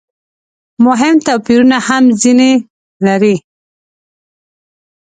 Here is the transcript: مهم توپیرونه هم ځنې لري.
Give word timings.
مهم 0.85 1.15
توپیرونه 1.27 1.77
هم 1.87 2.03
ځنې 2.21 2.53
لري. 3.05 3.35